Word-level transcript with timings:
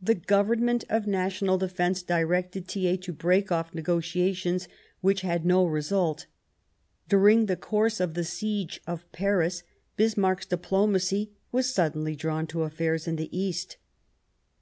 The 0.00 0.16
Government 0.16 0.82
of 0.90 1.06
National 1.06 1.56
Defence 1.56 2.02
directed 2.02 2.66
Thiers 2.66 2.98
to 3.02 3.12
break 3.12 3.52
off 3.52 3.72
negotiations 3.72 4.66
which 5.02 5.20
had 5.20 5.46
no 5.46 5.64
result. 5.64 6.26
During 7.08 7.46
the 7.46 7.54
course 7.54 8.00
of 8.00 8.14
the 8.14 8.24
Siege 8.24 8.80
of 8.88 9.06
Paris 9.12 9.62
Bis 9.96 10.16
marck's 10.16 10.46
diplomacy 10.46 11.30
was 11.52 11.72
suddenly 11.72 12.16
drawn 12.16 12.48
to 12.48 12.64
affairs 12.64 13.06
in 13.06 13.14
the 13.14 13.28
East. 13.30 13.76